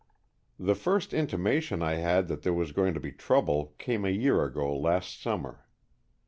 "The 0.57 0.73
first 0.73 1.13
intimation 1.13 1.83
I 1.83 1.97
had 1.97 2.27
that 2.27 2.41
there 2.41 2.55
was 2.55 2.71
going 2.71 2.95
to 2.95 2.99
be 2.99 3.11
trouble 3.11 3.75
came 3.77 4.03
a 4.03 4.09
year 4.09 4.43
ago 4.43 4.75
last 4.75 5.21
summer. 5.21 5.67